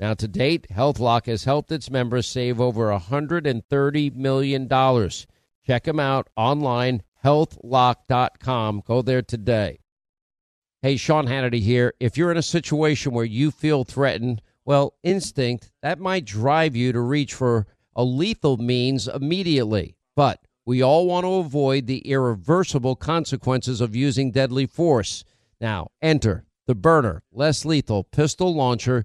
Now, 0.00 0.14
to 0.14 0.26
date, 0.26 0.66
HealthLock 0.72 1.26
has 1.26 1.44
helped 1.44 1.70
its 1.70 1.90
members 1.90 2.26
save 2.26 2.60
over 2.60 2.86
$130 2.88 4.14
million. 4.16 4.68
Check 5.66 5.84
them 5.84 6.00
out 6.00 6.28
online, 6.36 7.02
healthlock.com. 7.24 8.82
Go 8.86 9.02
there 9.02 9.22
today. 9.22 9.78
Hey, 10.82 10.96
Sean 10.96 11.26
Hannity 11.26 11.60
here. 11.60 11.94
If 12.00 12.18
you're 12.18 12.30
in 12.30 12.36
a 12.36 12.42
situation 12.42 13.12
where 13.12 13.24
you 13.24 13.50
feel 13.50 13.84
threatened, 13.84 14.42
well, 14.64 14.94
instinct, 15.02 15.70
that 15.80 15.98
might 15.98 16.24
drive 16.24 16.74
you 16.74 16.92
to 16.92 17.00
reach 17.00 17.32
for 17.32 17.66
a 17.96 18.04
lethal 18.04 18.56
means 18.56 19.08
immediately. 19.08 19.96
But 20.16 20.40
we 20.66 20.82
all 20.82 21.06
want 21.06 21.24
to 21.24 21.34
avoid 21.34 21.86
the 21.86 21.98
irreversible 21.98 22.96
consequences 22.96 23.80
of 23.80 23.94
using 23.94 24.30
deadly 24.30 24.66
force. 24.66 25.24
Now, 25.60 25.92
enter 26.02 26.44
the 26.66 26.74
Byrna, 26.74 27.20
less 27.32 27.64
lethal 27.64 28.04
pistol 28.04 28.54
launcher. 28.54 29.04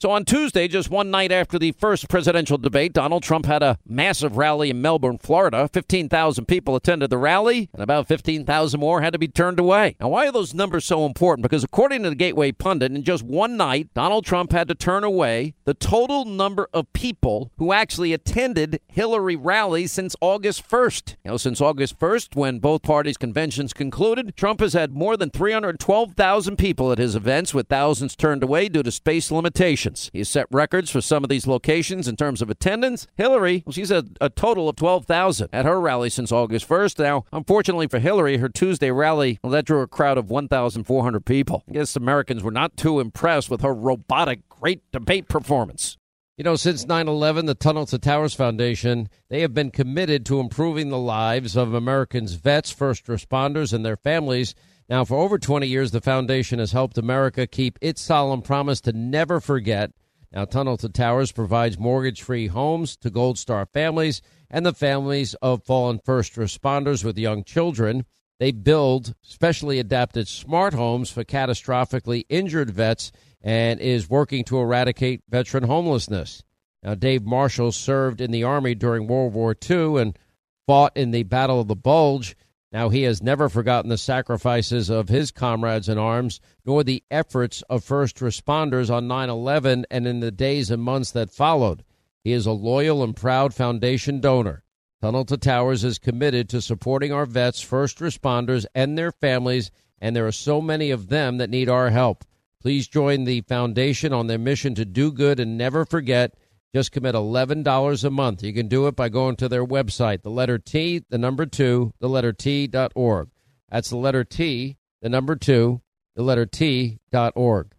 So 0.00 0.12
on 0.12 0.24
Tuesday, 0.24 0.68
just 0.68 0.90
one 0.90 1.10
night 1.10 1.32
after 1.32 1.58
the 1.58 1.72
first 1.72 2.08
presidential 2.08 2.56
debate, 2.56 2.92
Donald 2.92 3.24
Trump 3.24 3.46
had 3.46 3.64
a 3.64 3.78
massive 3.84 4.36
rally 4.36 4.70
in 4.70 4.80
Melbourne, 4.80 5.18
Florida. 5.18 5.68
15,000 5.72 6.44
people 6.44 6.76
attended 6.76 7.10
the 7.10 7.18
rally, 7.18 7.68
and 7.72 7.82
about 7.82 8.06
15,000 8.06 8.78
more 8.78 9.00
had 9.02 9.12
to 9.14 9.18
be 9.18 9.26
turned 9.26 9.58
away. 9.58 9.96
Now, 9.98 10.10
why 10.10 10.28
are 10.28 10.32
those 10.32 10.54
numbers 10.54 10.84
so 10.84 11.04
important? 11.04 11.42
Because 11.42 11.64
according 11.64 12.04
to 12.04 12.10
the 12.10 12.14
Gateway 12.14 12.52
Pundit, 12.52 12.92
in 12.92 13.02
just 13.02 13.24
one 13.24 13.56
night, 13.56 13.92
Donald 13.92 14.24
Trump 14.24 14.52
had 14.52 14.68
to 14.68 14.76
turn 14.76 15.02
away 15.02 15.54
the 15.64 15.74
total 15.74 16.24
number 16.24 16.68
of 16.72 16.92
people 16.92 17.50
who 17.58 17.72
actually 17.72 18.12
attended 18.12 18.80
Hillary 18.86 19.34
rallies 19.34 19.90
since 19.90 20.14
August 20.20 20.70
1st. 20.70 21.16
You 21.24 21.32
know, 21.32 21.36
since 21.38 21.60
August 21.60 21.98
1st, 21.98 22.36
when 22.36 22.60
both 22.60 22.82
parties' 22.82 23.16
conventions 23.16 23.72
concluded, 23.72 24.36
Trump 24.36 24.60
has 24.60 24.74
had 24.74 24.92
more 24.92 25.16
than 25.16 25.30
312,000 25.30 26.56
people 26.56 26.92
at 26.92 26.98
his 26.98 27.16
events, 27.16 27.52
with 27.52 27.66
thousands 27.66 28.14
turned 28.14 28.44
away 28.44 28.68
due 28.68 28.84
to 28.84 28.92
space 28.92 29.32
limitations. 29.32 29.87
He's 30.12 30.28
set 30.28 30.46
records 30.50 30.90
for 30.90 31.00
some 31.00 31.24
of 31.24 31.30
these 31.30 31.46
locations 31.46 32.08
in 32.08 32.16
terms 32.16 32.42
of 32.42 32.50
attendance. 32.50 33.06
Hillary, 33.16 33.62
well, 33.64 33.72
she's 33.72 33.88
had 33.88 34.16
a 34.20 34.28
total 34.28 34.68
of 34.68 34.76
12,000 34.76 35.48
at 35.52 35.64
her 35.64 35.80
rally 35.80 36.10
since 36.10 36.32
August 36.32 36.68
1st. 36.68 36.98
Now, 36.98 37.24
unfortunately 37.32 37.86
for 37.86 37.98
Hillary, 37.98 38.38
her 38.38 38.48
Tuesday 38.48 38.90
rally, 38.90 39.38
well, 39.42 39.52
that 39.52 39.64
drew 39.64 39.80
a 39.80 39.86
crowd 39.86 40.18
of 40.18 40.30
1,400 40.30 41.24
people. 41.24 41.64
I 41.68 41.72
guess 41.72 41.96
Americans 41.96 42.42
were 42.42 42.50
not 42.50 42.76
too 42.76 43.00
impressed 43.00 43.50
with 43.50 43.62
her 43.62 43.74
robotic 43.74 44.48
great 44.48 44.82
debate 44.92 45.28
performance. 45.28 45.96
You 46.36 46.44
know, 46.44 46.54
since 46.54 46.86
9 46.86 47.08
11, 47.08 47.46
the 47.46 47.54
Tunnel 47.56 47.84
to 47.86 47.98
Towers 47.98 48.32
Foundation, 48.32 49.08
they 49.28 49.40
have 49.40 49.52
been 49.52 49.72
committed 49.72 50.24
to 50.26 50.38
improving 50.38 50.88
the 50.88 50.96
lives 50.96 51.56
of 51.56 51.74
Americans' 51.74 52.34
vets, 52.34 52.70
first 52.70 53.06
responders, 53.06 53.72
and 53.72 53.84
their 53.84 53.96
families 53.96 54.54
now, 54.88 55.04
for 55.04 55.18
over 55.18 55.38
20 55.38 55.66
years, 55.66 55.90
the 55.90 56.00
foundation 56.00 56.58
has 56.58 56.72
helped 56.72 56.96
America 56.96 57.46
keep 57.46 57.78
its 57.82 58.00
solemn 58.00 58.42
promise 58.42 58.80
to 58.82 58.92
never 58.92 59.40
forget. 59.40 59.92
Now, 60.32 60.44
Tunnel 60.44 60.76
to 60.78 60.88
Towers 60.88 61.32
provides 61.32 61.78
mortgage 61.78 62.22
free 62.22 62.46
homes 62.46 62.96
to 62.98 63.10
Gold 63.10 63.38
Star 63.38 63.66
families 63.66 64.22
and 64.50 64.64
the 64.64 64.72
families 64.72 65.34
of 65.34 65.64
fallen 65.64 66.00
first 66.04 66.34
responders 66.34 67.04
with 67.04 67.18
young 67.18 67.44
children. 67.44 68.04
They 68.38 68.52
build 68.52 69.14
specially 69.20 69.78
adapted 69.78 70.28
smart 70.28 70.74
homes 70.74 71.10
for 71.10 71.24
catastrophically 71.24 72.24
injured 72.28 72.70
vets 72.70 73.10
and 73.42 73.80
is 73.80 74.08
working 74.08 74.44
to 74.44 74.58
eradicate 74.58 75.22
veteran 75.28 75.64
homelessness. 75.64 76.44
Now, 76.82 76.94
Dave 76.94 77.24
Marshall 77.24 77.72
served 77.72 78.20
in 78.20 78.30
the 78.30 78.44
Army 78.44 78.74
during 78.74 79.06
World 79.06 79.34
War 79.34 79.56
II 79.68 80.00
and 80.00 80.18
fought 80.66 80.96
in 80.96 81.10
the 81.10 81.24
Battle 81.24 81.60
of 81.60 81.68
the 81.68 81.76
Bulge. 81.76 82.36
Now, 82.70 82.90
he 82.90 83.02
has 83.02 83.22
never 83.22 83.48
forgotten 83.48 83.88
the 83.88 83.96
sacrifices 83.96 84.90
of 84.90 85.08
his 85.08 85.30
comrades 85.30 85.88
in 85.88 85.96
arms, 85.96 86.38
nor 86.66 86.84
the 86.84 87.02
efforts 87.10 87.62
of 87.62 87.82
first 87.82 88.16
responders 88.16 88.90
on 88.90 89.08
9 89.08 89.30
11 89.30 89.86
and 89.90 90.06
in 90.06 90.20
the 90.20 90.30
days 90.30 90.70
and 90.70 90.82
months 90.82 91.10
that 91.12 91.30
followed. 91.30 91.82
He 92.22 92.32
is 92.32 92.44
a 92.44 92.52
loyal 92.52 93.02
and 93.02 93.16
proud 93.16 93.54
foundation 93.54 94.20
donor. 94.20 94.64
Tunnel 95.00 95.24
to 95.26 95.38
Towers 95.38 95.84
is 95.84 95.98
committed 95.98 96.48
to 96.50 96.60
supporting 96.60 97.12
our 97.12 97.24
vets, 97.24 97.62
first 97.62 98.00
responders, 98.00 98.66
and 98.74 98.98
their 98.98 99.12
families, 99.12 99.70
and 100.00 100.14
there 100.14 100.26
are 100.26 100.32
so 100.32 100.60
many 100.60 100.90
of 100.90 101.08
them 101.08 101.38
that 101.38 101.50
need 101.50 101.68
our 101.68 101.88
help. 101.88 102.24
Please 102.60 102.88
join 102.88 103.24
the 103.24 103.40
foundation 103.42 104.12
on 104.12 104.26
their 104.26 104.38
mission 104.38 104.74
to 104.74 104.84
do 104.84 105.12
good 105.12 105.40
and 105.40 105.56
never 105.56 105.84
forget. 105.84 106.34
Just 106.74 106.92
commit 106.92 107.14
$11 107.14 108.04
a 108.04 108.10
month. 108.10 108.42
You 108.42 108.52
can 108.52 108.68
do 108.68 108.86
it 108.88 108.96
by 108.96 109.08
going 109.08 109.36
to 109.36 109.48
their 109.48 109.64
website, 109.64 110.22
the 110.22 110.30
letter 110.30 110.58
T, 110.58 111.02
the 111.08 111.16
number 111.16 111.46
two, 111.46 111.94
the 111.98 112.08
letter 112.08 112.32
T 112.32 112.66
dot 112.66 112.92
org. 112.94 113.30
That's 113.70 113.90
the 113.90 113.96
letter 113.96 114.22
T, 114.22 114.76
the 115.00 115.08
number 115.08 115.34
two, 115.34 115.80
the 116.14 116.22
letter 116.22 116.44
T 116.44 116.98
dot 117.10 117.32
org. 117.36 117.72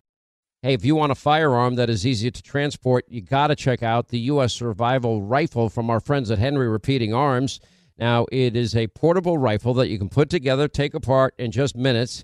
Hey, 0.61 0.73
if 0.73 0.83
you 0.83 0.95
want 0.95 1.11
a 1.11 1.15
firearm 1.15 1.75
that 1.75 1.89
is 1.89 2.05
easy 2.05 2.31
to 2.31 2.41
transport, 2.41 3.05
you 3.07 3.21
got 3.21 3.47
to 3.47 3.55
check 3.55 3.81
out 3.81 4.09
the 4.09 4.19
U.S. 4.19 4.53
Survival 4.53 5.21
Rifle 5.21 5.69
from 5.69 5.89
our 5.89 6.01
friends 6.01 6.29
at 6.31 6.39
Henry 6.39 6.67
Repeating 6.67 7.13
Arms. 7.13 7.61
Now, 7.97 8.25
it 8.31 8.55
is 8.55 8.75
a 8.75 8.87
portable 8.87 9.37
rifle 9.37 9.73
that 9.75 9.87
you 9.87 9.97
can 9.97 10.09
put 10.09 10.29
together, 10.29 10.67
take 10.67 10.93
apart 10.93 11.33
in 11.37 11.51
just 11.51 11.77
minutes. 11.77 12.23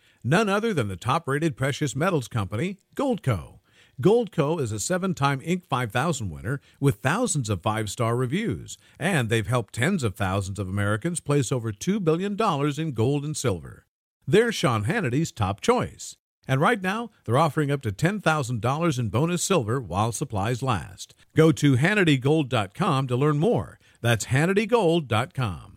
None 0.23 0.49
other 0.49 0.73
than 0.73 0.87
the 0.87 0.95
top 0.95 1.27
rated 1.27 1.57
precious 1.57 1.95
metals 1.95 2.27
company, 2.27 2.77
Goldco. 2.95 3.59
Goldco 4.01 4.59
is 4.59 4.71
a 4.71 4.79
seven 4.79 5.13
time 5.13 5.41
Inc. 5.41 5.65
5000 5.65 6.29
winner 6.29 6.61
with 6.79 6.95
thousands 6.95 7.49
of 7.49 7.61
five 7.61 7.89
star 7.89 8.15
reviews, 8.15 8.77
and 8.99 9.29
they've 9.29 9.47
helped 9.47 9.75
tens 9.75 10.03
of 10.03 10.15
thousands 10.15 10.59
of 10.59 10.67
Americans 10.69 11.19
place 11.19 11.51
over 11.51 11.71
$2 11.71 12.03
billion 12.03 12.37
in 12.79 12.93
gold 12.93 13.25
and 13.25 13.37
silver. 13.37 13.85
They're 14.27 14.51
Sean 14.51 14.85
Hannity's 14.85 15.31
top 15.31 15.61
choice. 15.61 16.17
And 16.47 16.59
right 16.59 16.81
now, 16.81 17.11
they're 17.25 17.37
offering 17.37 17.71
up 17.71 17.81
to 17.83 17.91
$10,000 17.91 18.99
in 18.99 19.09
bonus 19.09 19.43
silver 19.43 19.79
while 19.79 20.11
supplies 20.11 20.63
last. 20.63 21.13
Go 21.35 21.51
to 21.51 21.77
HannityGold.com 21.77 23.07
to 23.07 23.15
learn 23.15 23.37
more. 23.37 23.79
That's 24.01 24.25
HannityGold.com. 24.25 25.70